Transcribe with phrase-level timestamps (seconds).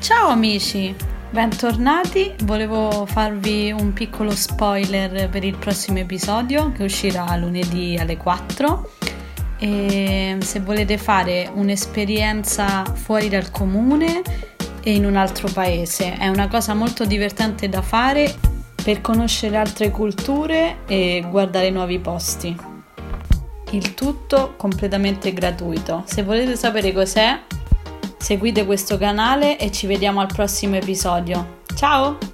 [0.00, 0.94] Ciao amici,
[1.30, 2.34] bentornati.
[2.44, 8.90] Volevo farvi un piccolo spoiler per il prossimo episodio che uscirà lunedì alle 4.
[9.58, 14.22] E se volete fare un'esperienza fuori dal comune
[14.82, 18.34] e in un altro paese, è una cosa molto divertente da fare
[18.82, 22.54] per conoscere altre culture e guardare nuovi posti.
[23.70, 26.02] Il tutto completamente gratuito.
[26.06, 27.40] Se volete sapere cos'è,
[28.22, 31.62] Seguite questo canale e ci vediamo al prossimo episodio.
[31.74, 32.31] Ciao!